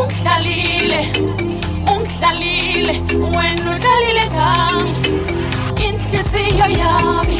[0.00, 1.00] ungidlalile
[1.92, 2.94] ungidlalile
[3.36, 4.94] wena udlalile ngami.
[5.86, 7.38] Inhliziyo yami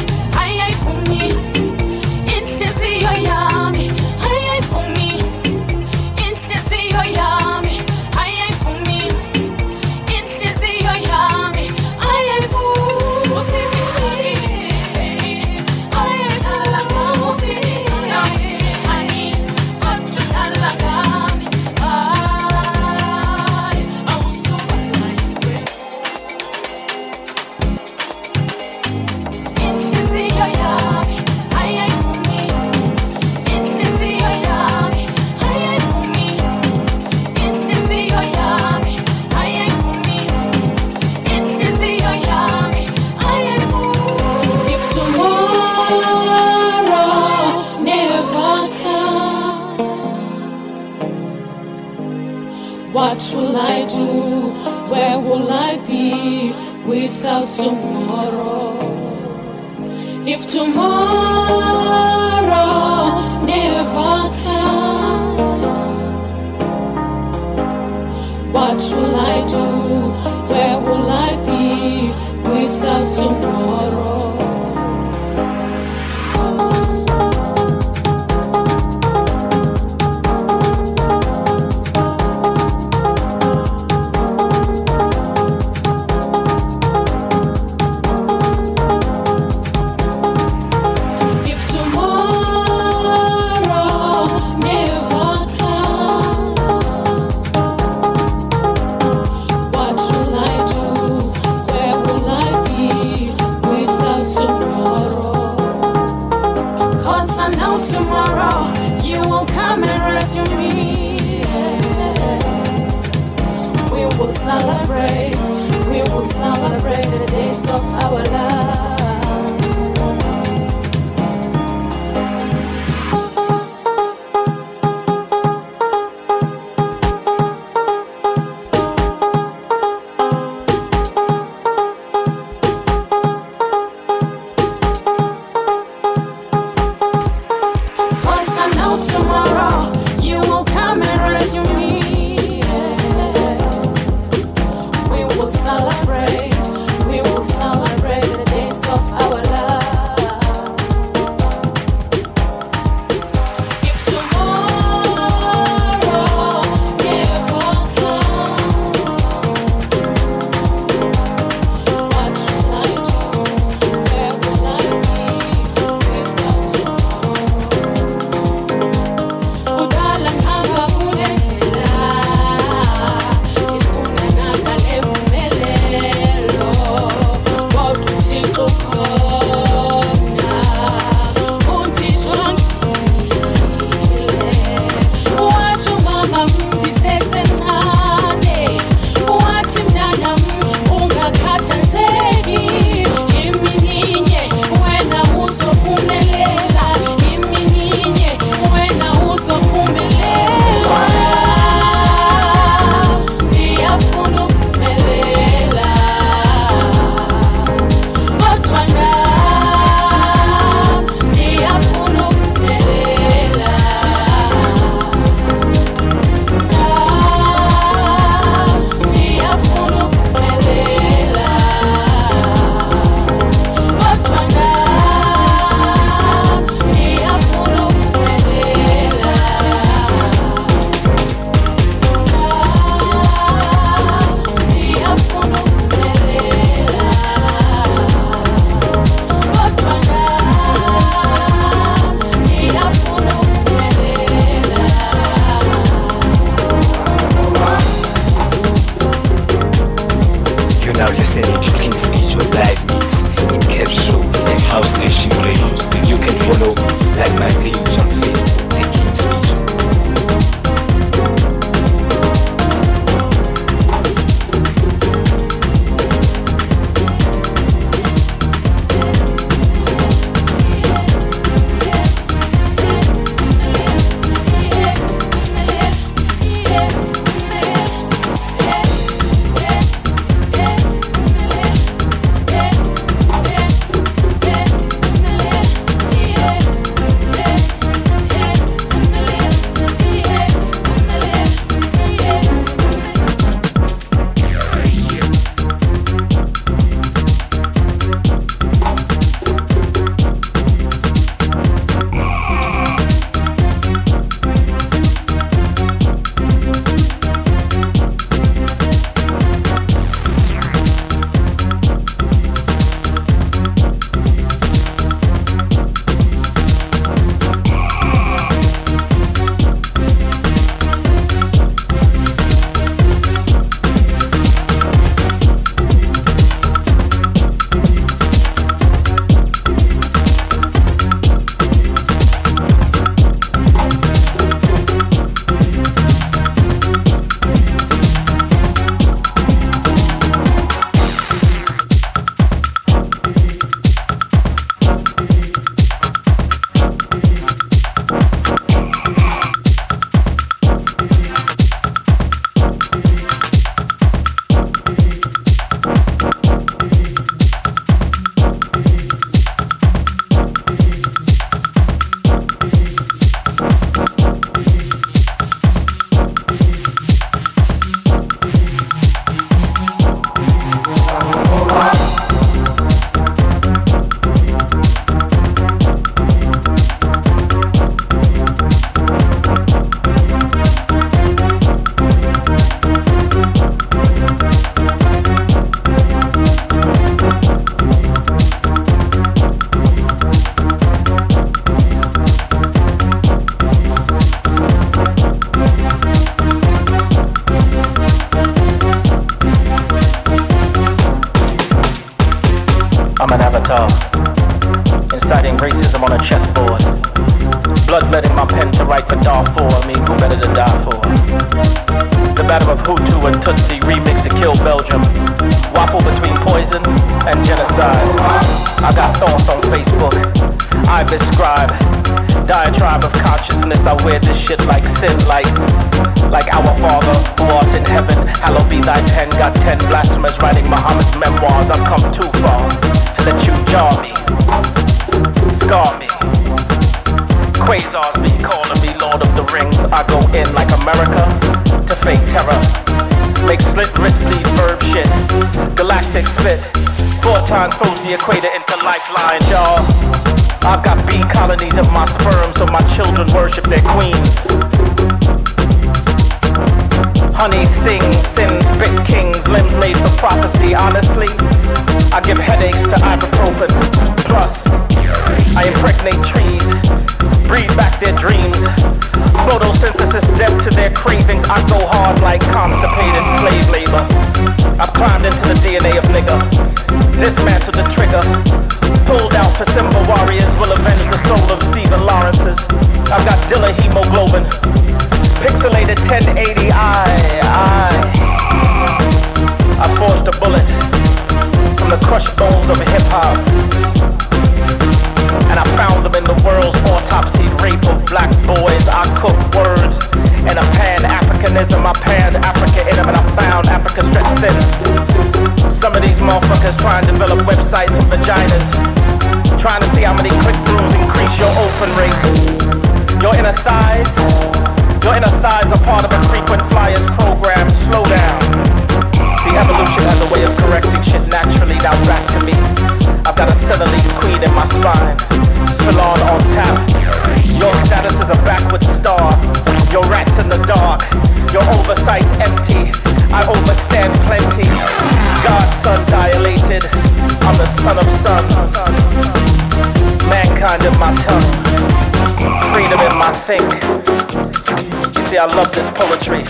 [545.39, 546.43] I love this poetry.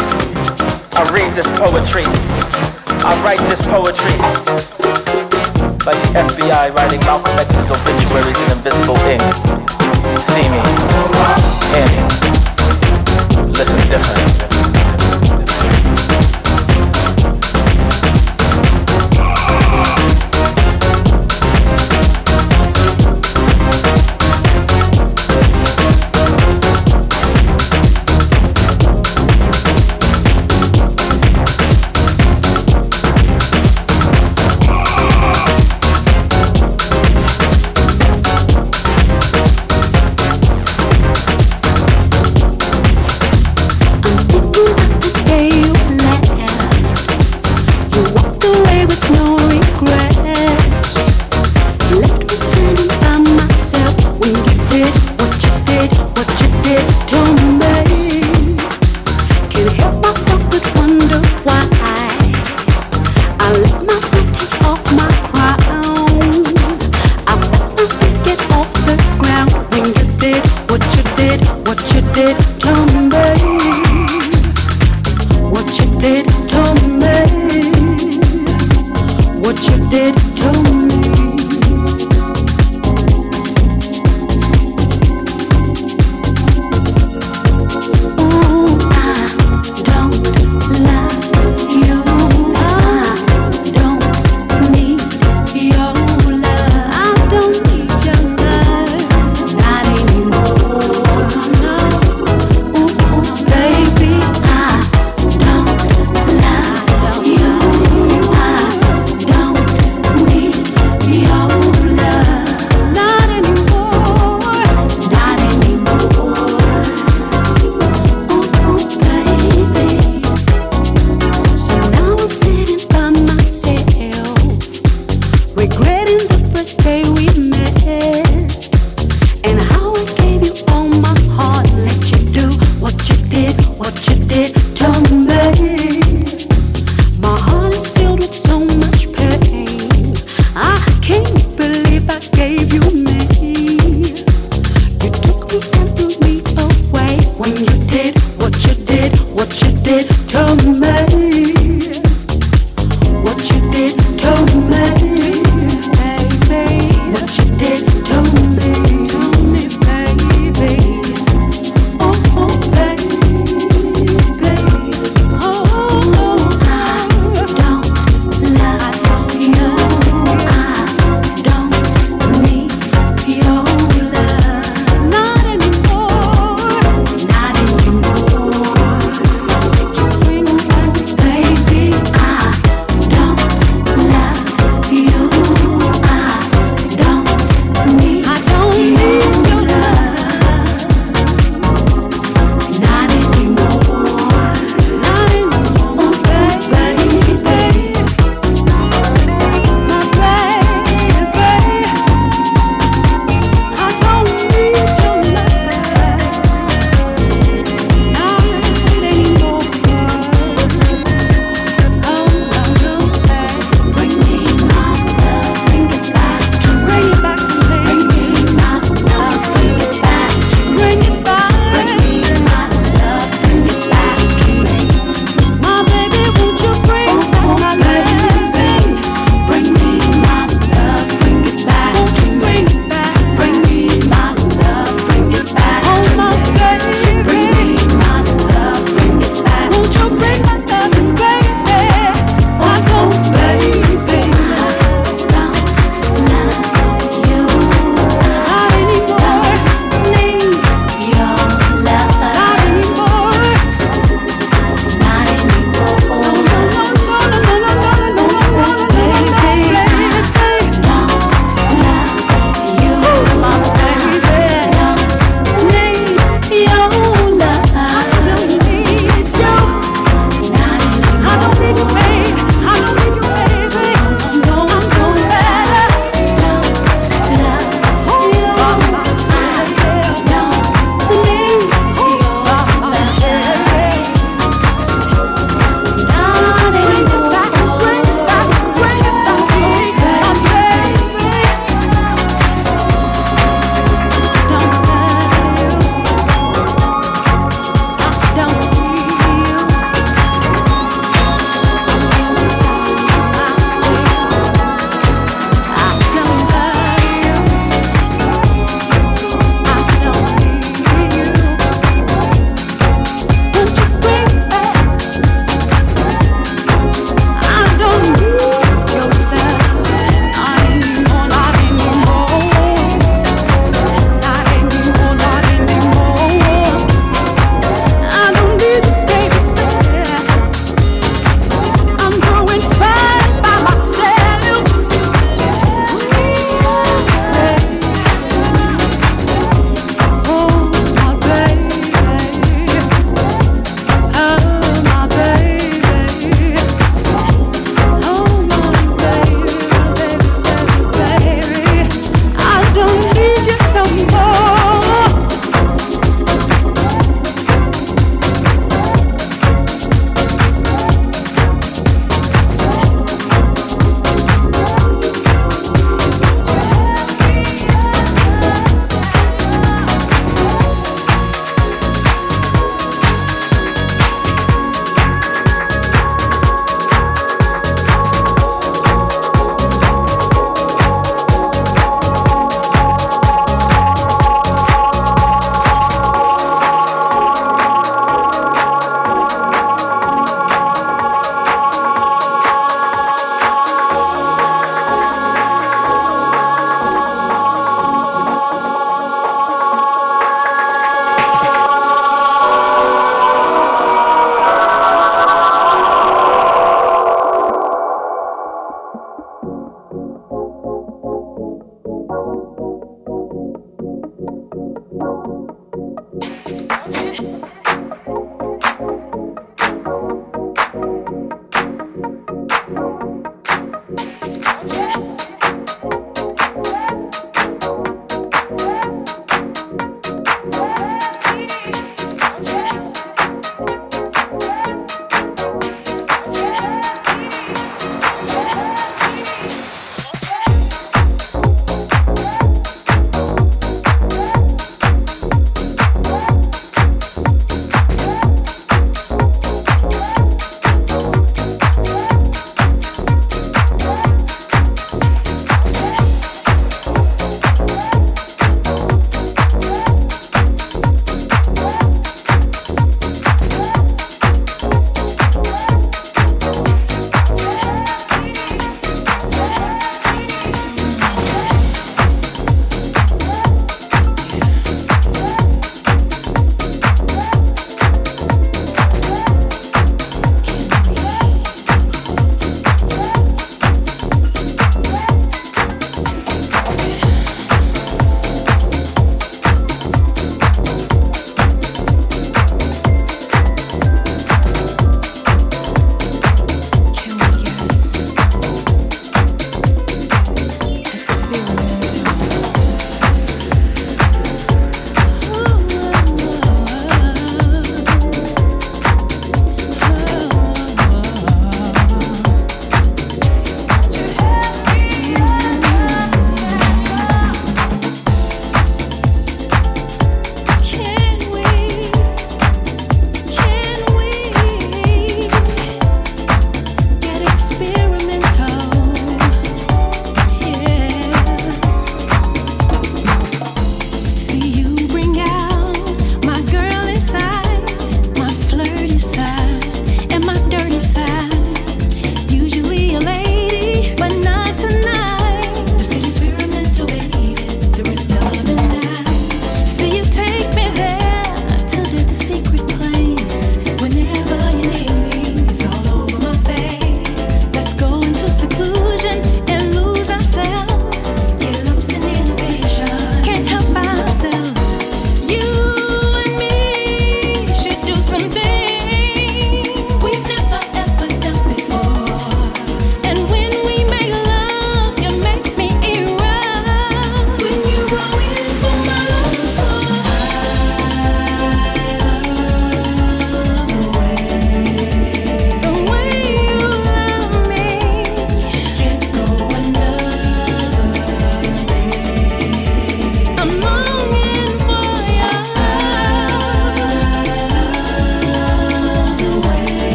[0.97, 2.29] I read this poetry.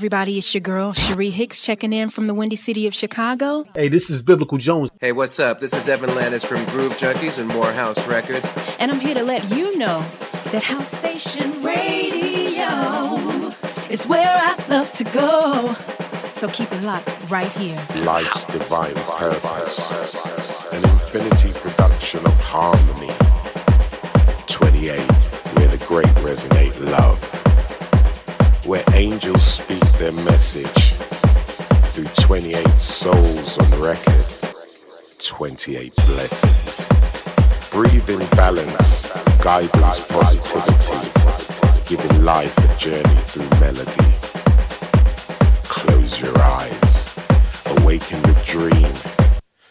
[0.00, 3.66] Everybody, it's your girl Cherie Hicks checking in from the Windy City of Chicago.
[3.74, 4.88] Hey, this is Biblical Jones.
[4.98, 5.60] Hey, what's up?
[5.60, 8.50] This is Evan Landis from Groove Junkies and Morehouse Records.
[8.78, 9.98] And I'm here to let you know
[10.52, 13.52] that House Station Radio
[13.90, 15.74] is where I love to go.
[16.32, 17.76] So keep it locked right here.
[17.96, 20.66] Life's divine purpose.
[20.72, 23.12] An infinity production of harmony.
[24.46, 24.98] 28,
[25.58, 27.26] where the great resonate love.
[28.66, 29.39] Where angels speak
[30.00, 30.94] their message.
[31.92, 34.24] Through 28 souls on record.
[35.18, 36.88] 28 blessings.
[37.70, 41.04] Breathe in balance, guidance, positivity.
[41.86, 44.08] Giving life a journey through melody.
[45.64, 47.18] Close your eyes,
[47.66, 48.94] awaken the dream.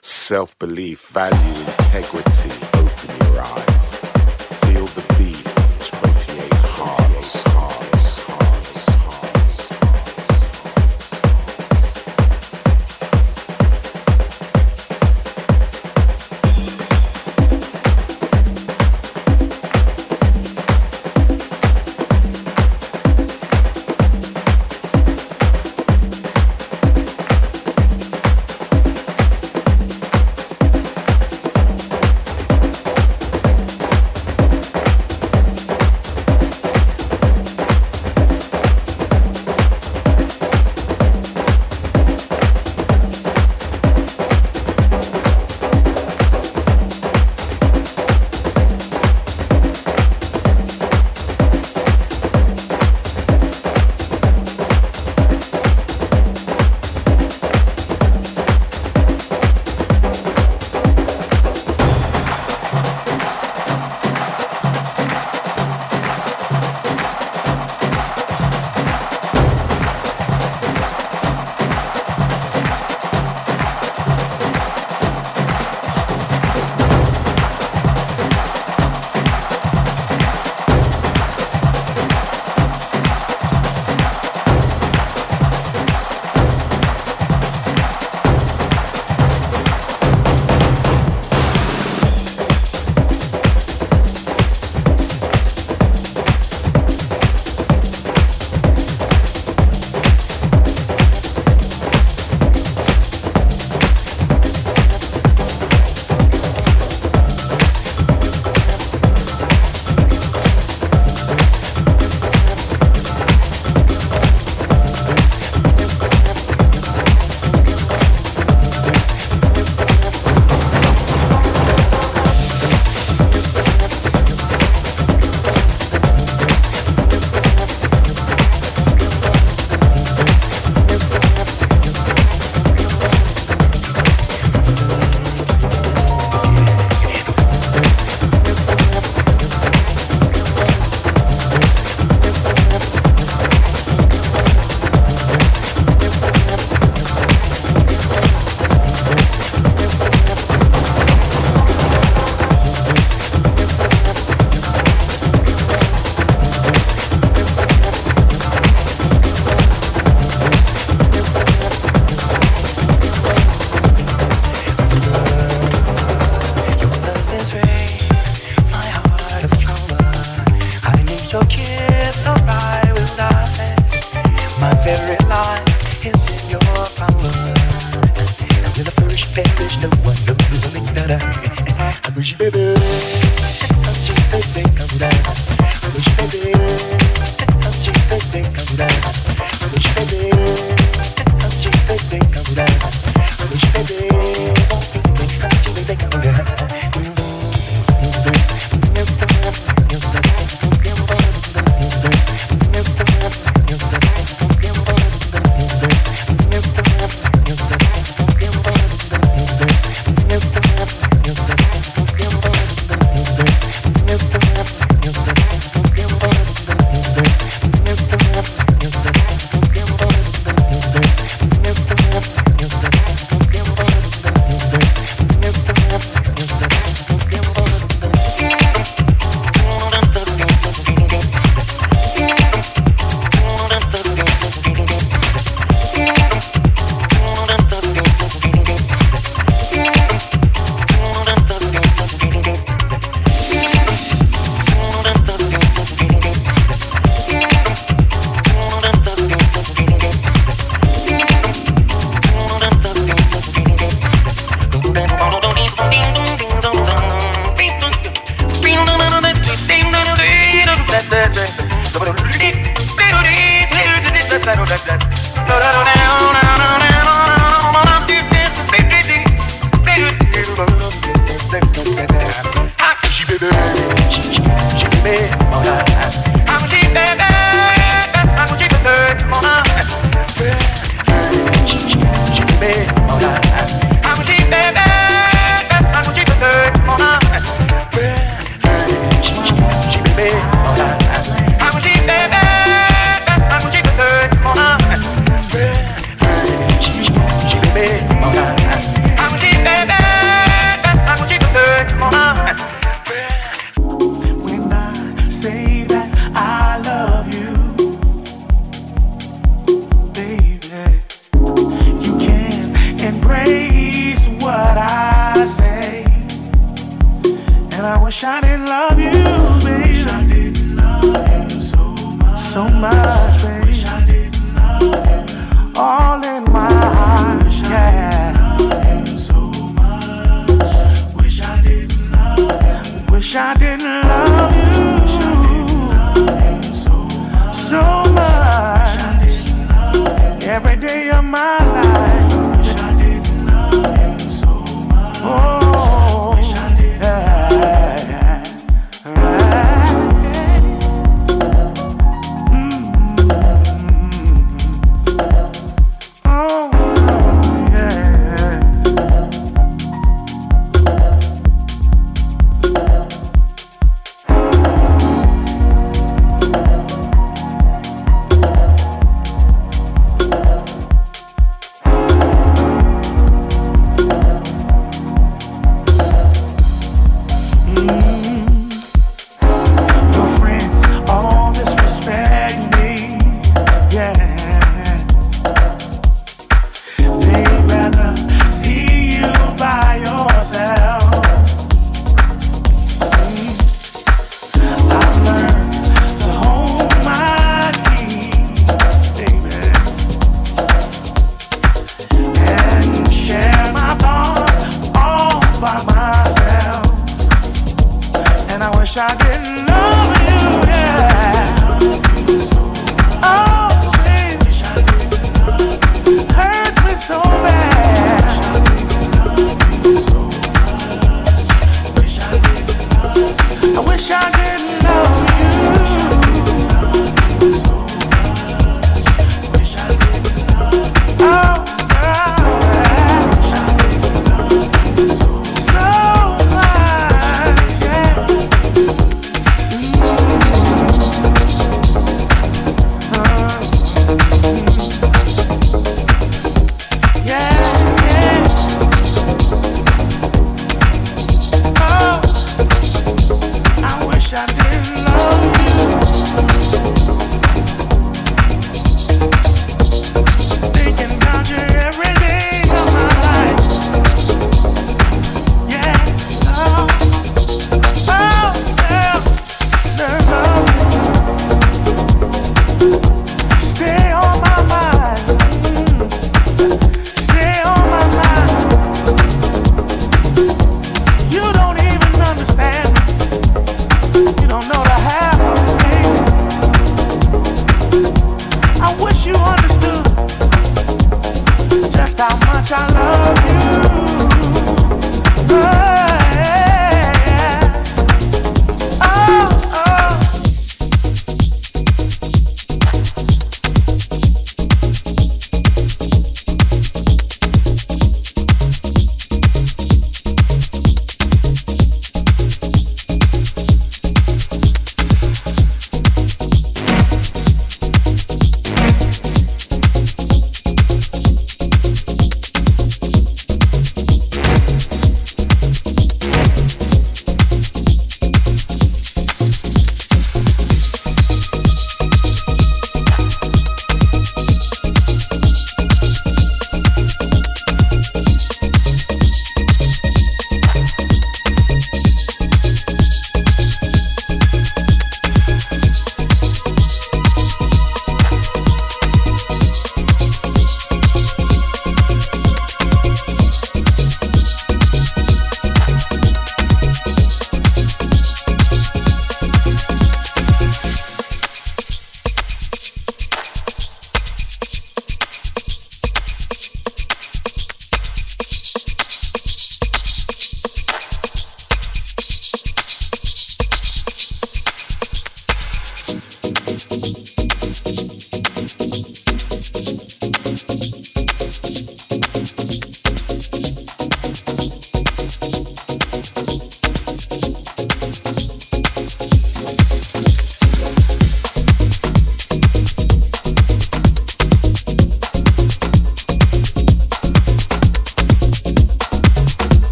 [0.00, 2.50] Self belief, value, integrity.
[2.78, 3.73] Open your eyes.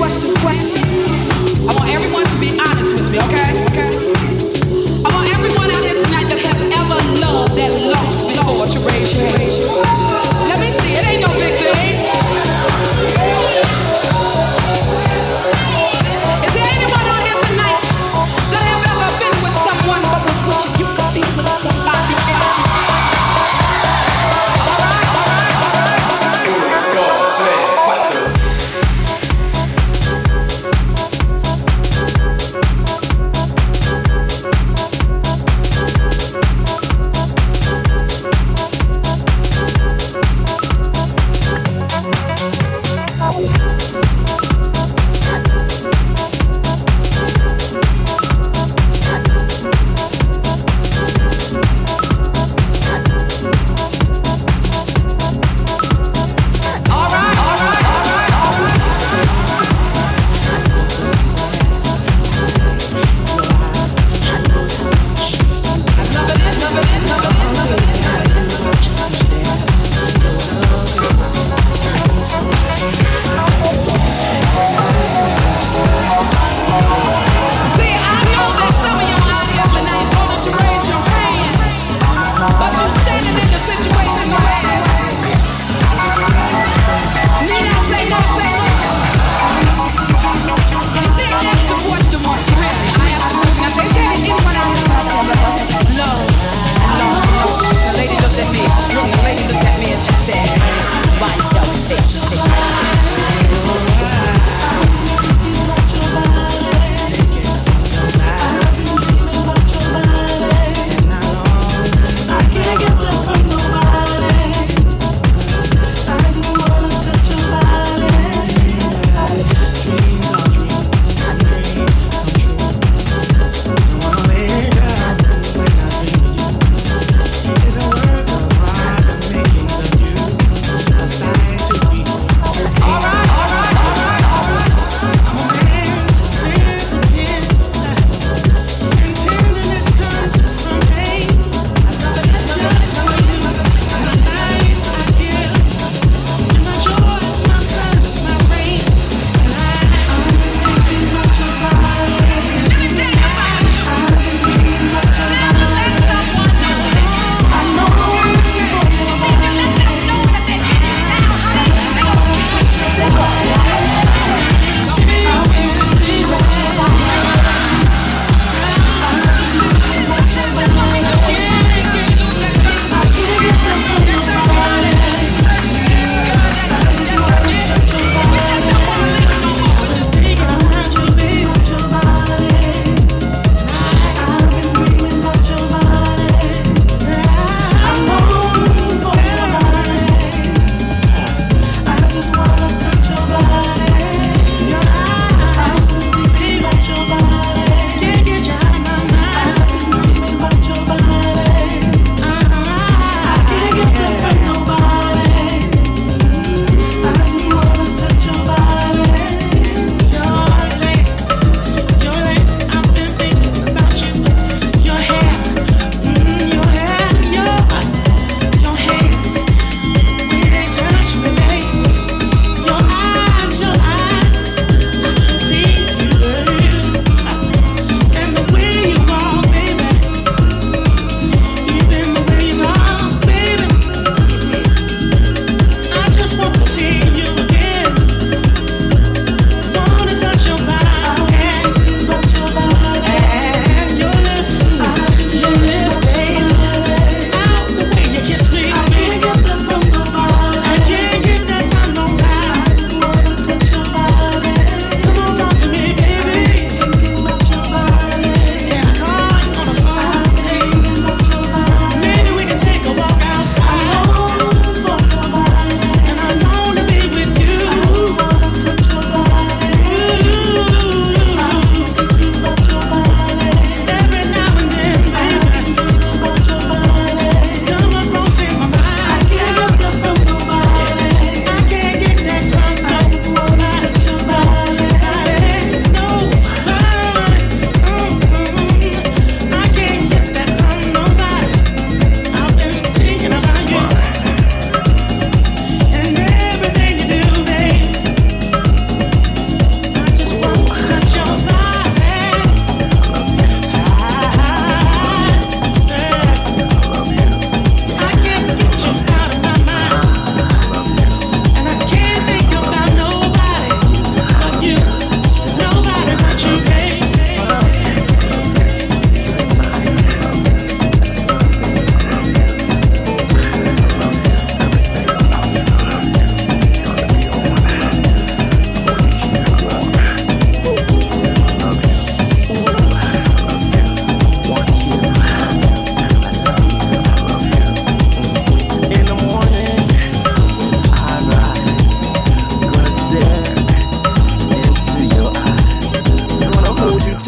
[0.00, 0.72] question, question.
[1.68, 3.49] I want everyone to be honest with me, okay?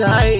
[0.02, 0.31] I.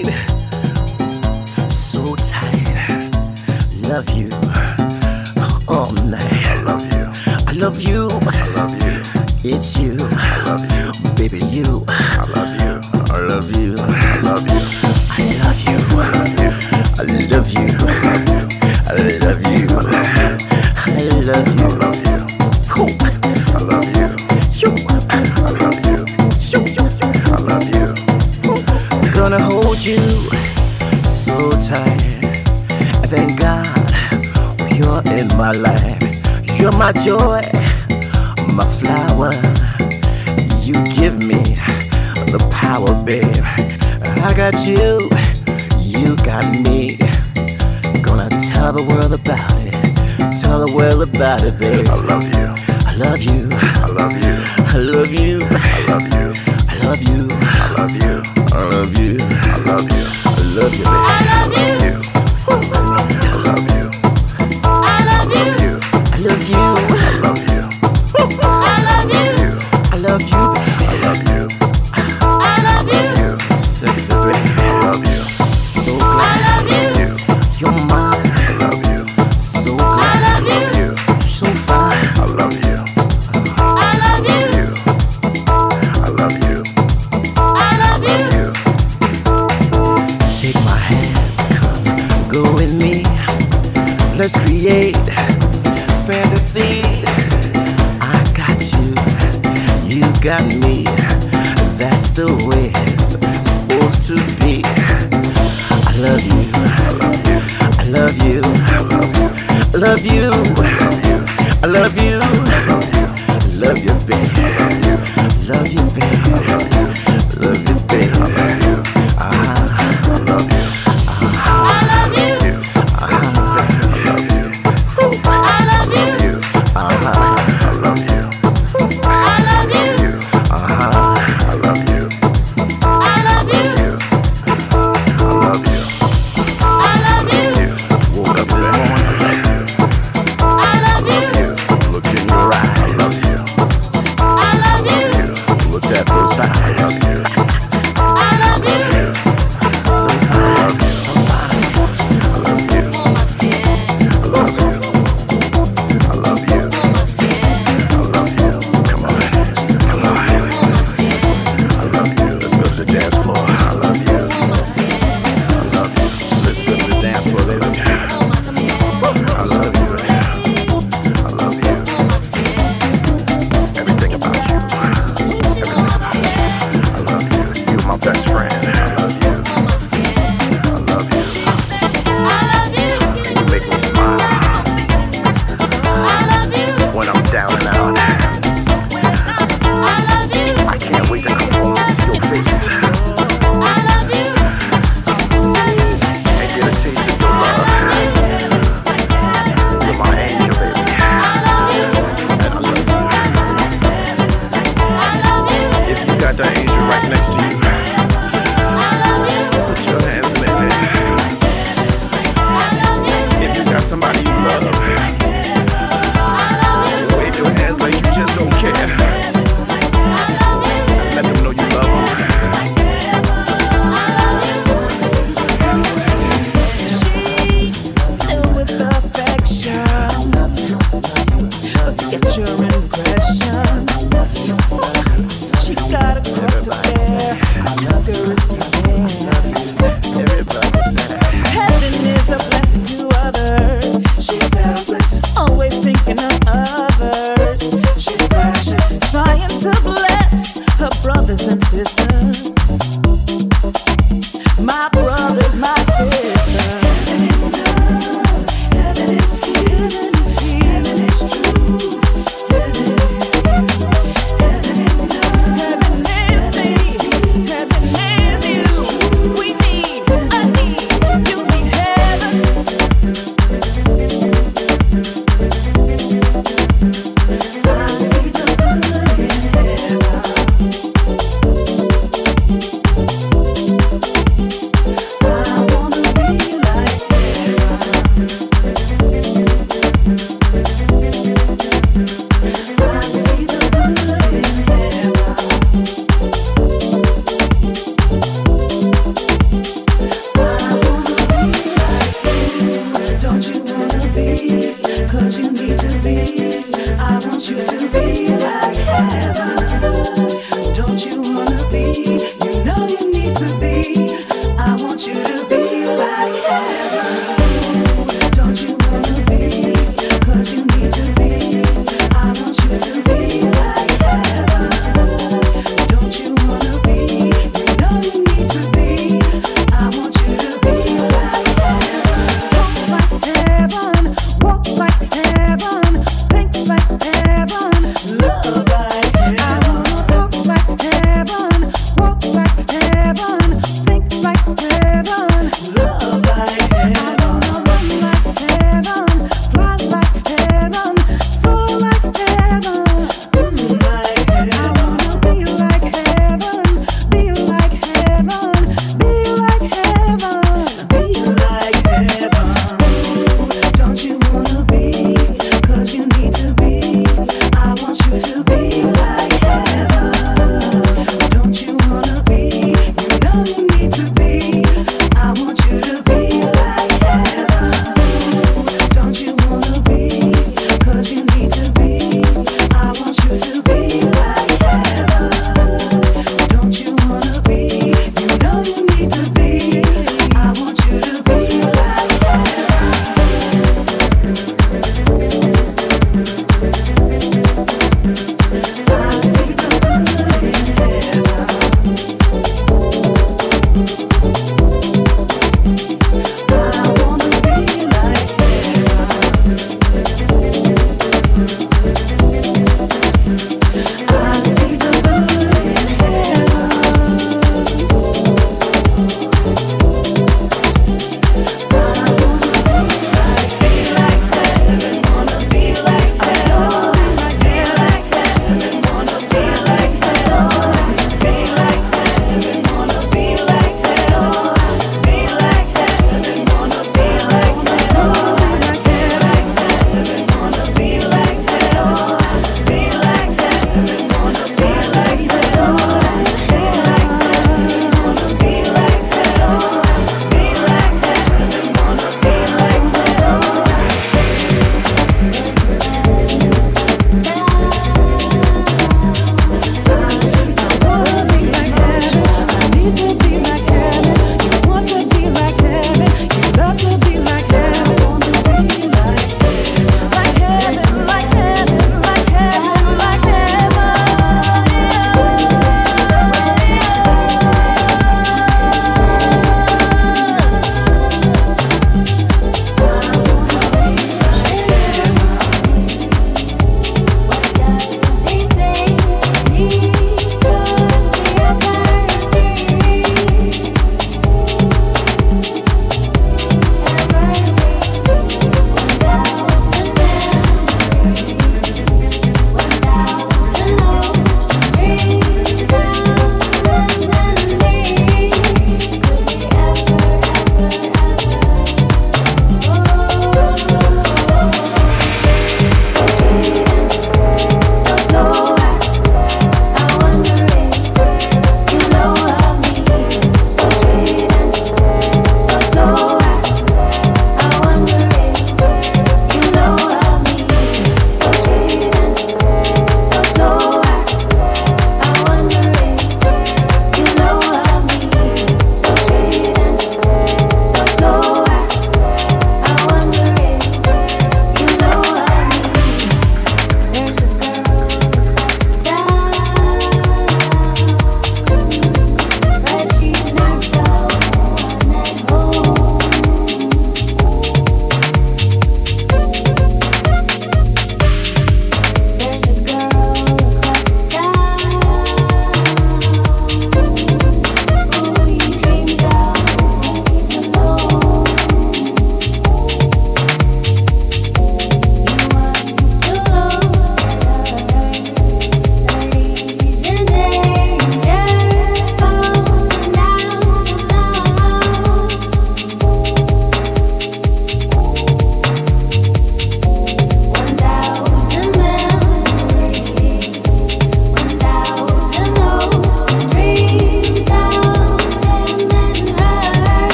[336.65, 336.92] Heaven,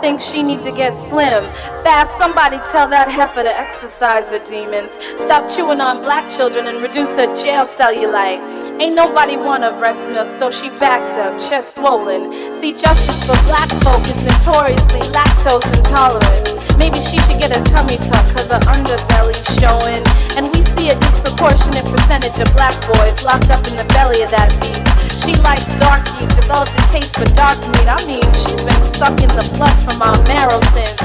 [0.00, 1.44] think she need to get slim.
[1.84, 4.92] Fast, somebody tell that heifer to exercise her demons.
[5.18, 8.40] Stop chewing on black children and reduce her jail cellulite.
[8.80, 12.54] Ain't nobody want her breast milk, so she backed up, chest swollen.
[12.54, 16.67] See, justice for black folk is notoriously lactose intolerant.
[16.78, 20.00] Maybe she should get a tummy tuck, cause her underbelly's showing.
[20.38, 24.30] And we see a disproportionate percentage of black boys locked up in the belly of
[24.30, 24.86] that beast.
[25.26, 27.90] She likes dark meat, developed a taste for dark meat.
[27.90, 30.96] I mean, she's been sucking the blood from our marrow since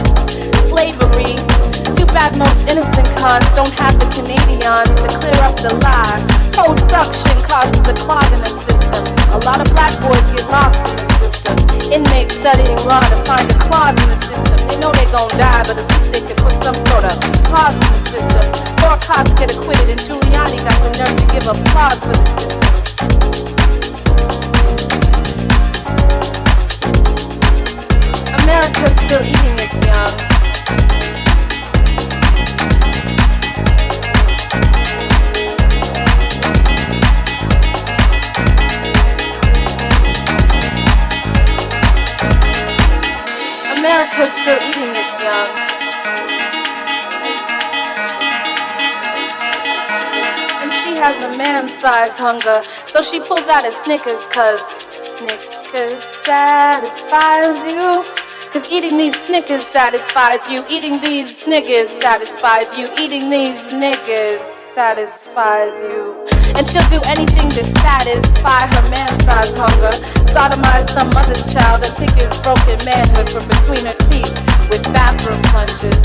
[0.69, 1.35] slavery.
[1.97, 6.21] Too bad most innocent cons don't have the Canadians to clear up the lie.
[6.53, 9.03] Post suction causes a clog in the system.
[9.33, 11.55] A lot of black boys get the system.
[11.91, 14.57] Inmates studying law to find a clause in the system.
[14.67, 17.15] They know they gon' die, but at least they can put some sort of
[17.47, 18.43] pause in the system.
[18.83, 22.59] Four cops get acquitted, and Giuliani got the nerve to give applause for the system.
[28.43, 30.13] America's still eating its young.
[44.03, 45.47] America's still eating its young.
[50.61, 54.61] And she has a man-sized hunger, so she pulls out a Snickers, cause
[55.15, 58.03] Snickers satisfies you.
[58.51, 60.65] Cause eating these Snickers satisfies you.
[60.69, 62.89] Eating these Snickers satisfies you.
[62.99, 66.17] Eating these Snickers satisfies you.
[66.57, 69.93] And she'll do anything to satisfy her man-sized hunger.
[70.33, 74.33] Sodomize some mother's child and pick his broken manhood from between her teeth
[74.73, 76.01] with bathroom plunges.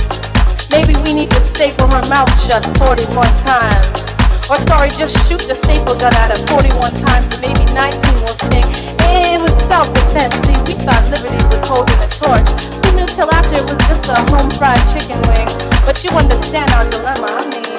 [0.69, 3.09] Maybe we need to staple her mouth shut 41
[3.41, 4.05] times.
[4.53, 8.37] Or sorry, just shoot the staple gun at her 41 times and maybe 19 will
[8.37, 8.69] sting.
[9.09, 10.37] It was self-defense.
[10.45, 12.49] See, we thought liberty was holding a torch.
[12.85, 15.49] Who knew till after it was just a home-fried chicken wing?
[15.89, 17.33] But you understand our dilemma.
[17.33, 17.78] I mean,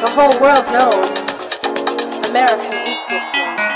[0.00, 1.10] the whole world knows
[2.30, 3.69] America eats its young.